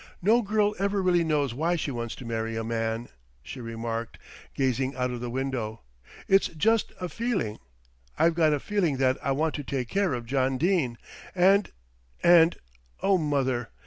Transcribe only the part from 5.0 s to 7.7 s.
of the window. "It's just a feeling.